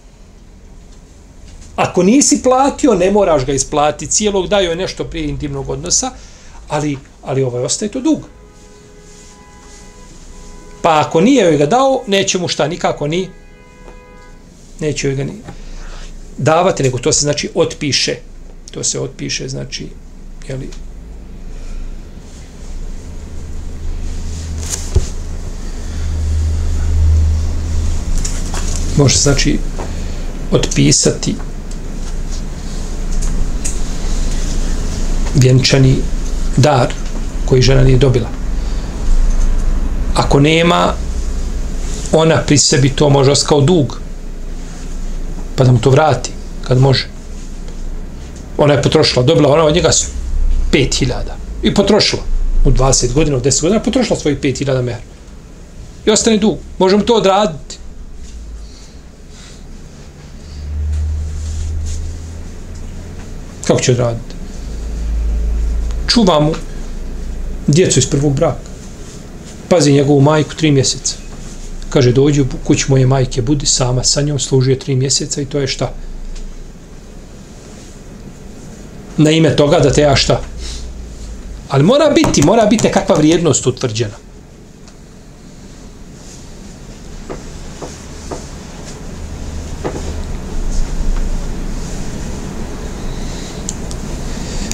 [1.77, 6.11] Ako nisi platio, ne moraš ga isplatiti, cijelog daju je nešto prije intimnog odnosa,
[6.69, 8.21] ali, ali ovaj ostaje to dug.
[10.83, 13.29] Pa ako nije joj ga dao, neće mu šta nikako ni,
[14.81, 15.33] neće joj ga ni
[16.39, 18.17] davati, nego to se znači otpiše.
[18.71, 19.89] To se otpiše, znači,
[20.49, 20.69] jeli,
[28.97, 29.59] može znači
[30.51, 31.37] otpisati
[35.35, 35.97] vjenčani
[36.57, 36.93] dar
[37.47, 38.29] koji žena nije dobila.
[40.15, 40.93] Ako nema,
[42.13, 44.01] ona pri sebi to može kao dug,
[45.57, 46.31] pa da mu to vrati,
[46.63, 47.09] kad može.
[48.59, 49.91] Ona je potrošila, dobila ona od njega
[50.73, 51.13] 5000
[51.63, 52.23] i potrošila
[52.65, 55.03] u 20 godina, u 10 godina, potrošila svojih 5000 mehra.
[56.07, 56.59] I ostane dug.
[56.79, 57.77] Možemo to odraditi.
[63.67, 64.35] Kako će odraditi?
[66.07, 66.53] Čuva mu
[67.67, 68.59] djecu iz prvog braka.
[69.69, 71.17] Pazi njegovu majku tri mjeseca.
[71.91, 75.59] Kaže, dođi u kuću moje majke, budi sama sa njom, služuje tri mjeseca i to
[75.59, 75.95] je šta?
[79.17, 80.41] Na ime toga da te ja šta?
[81.73, 84.15] Ali mora biti, mora biti kakva vrijednost utvrđena.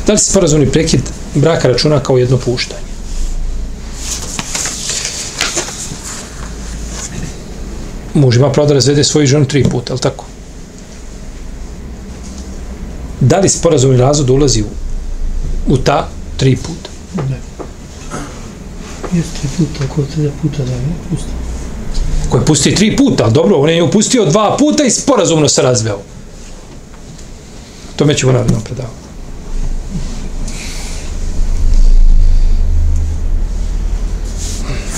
[0.06, 1.00] Da li se sporazumni prekid
[1.34, 2.80] braka računa kao jedno puštanje?
[8.14, 10.24] Muž ima pravo da razvede svoju ženu tri puta, ali tako?
[13.20, 14.66] Da li sporazumni razvod ulazi u,
[15.68, 16.87] u ta tri puta?
[17.16, 17.40] Ne.
[19.12, 20.80] Jeste tri puta, ako tri puta da je
[21.10, 21.28] pusti.
[22.28, 25.98] Ko je pustio tri puta, dobro, on je upustio dva puta i sporazumno se razveo.
[27.96, 29.08] To me ćemo naravno predavati.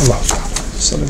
[0.01, 0.19] Allah.
[0.79, 1.09] Salim.